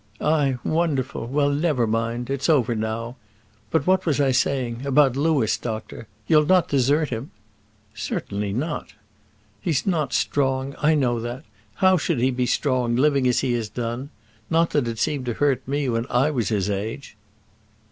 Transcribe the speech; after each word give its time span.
"Aye, 0.19 0.57
wonderful! 0.63 1.27
well, 1.27 1.51
never 1.51 1.85
mind. 1.85 2.31
It's 2.31 2.49
over 2.49 2.73
now. 2.73 3.17
But 3.69 3.85
what 3.85 4.03
was 4.03 4.19
I 4.19 4.31
saying? 4.31 4.83
about 4.83 5.15
Louis, 5.15 5.55
doctor; 5.57 6.07
you'll 6.25 6.47
not 6.47 6.69
desert 6.69 7.09
him?" 7.09 7.29
"Certainly 7.93 8.53
not." 8.53 8.93
"He's 9.61 9.85
not 9.85 10.11
strong; 10.11 10.73
I 10.79 10.95
know 10.95 11.19
that. 11.19 11.43
How 11.75 11.97
should 11.97 12.17
he 12.17 12.31
be 12.31 12.47
strong, 12.47 12.95
living 12.95 13.27
as 13.27 13.41
he 13.41 13.53
has 13.53 13.69
done? 13.69 14.09
Not 14.49 14.71
that 14.71 14.87
it 14.87 14.97
seemed 14.97 15.27
to 15.27 15.33
hurt 15.35 15.61
me 15.67 15.87
when 15.87 16.07
I 16.09 16.31
was 16.31 16.49
his 16.49 16.67
age." 16.67 17.15